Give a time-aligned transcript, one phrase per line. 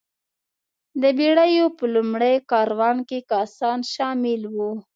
[1.01, 4.71] د بېړیو په لومړي کاروان کې کسان شامل وو.